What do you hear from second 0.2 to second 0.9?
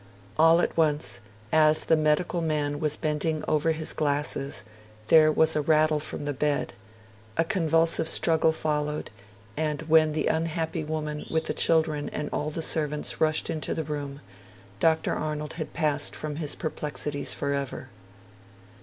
All at